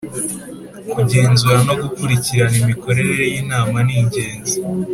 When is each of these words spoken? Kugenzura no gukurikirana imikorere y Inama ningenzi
Kugenzura 0.93 1.57
no 1.67 1.73
gukurikirana 1.81 2.55
imikorere 2.63 3.23
y 3.33 3.35
Inama 3.41 3.77
ningenzi 3.87 4.55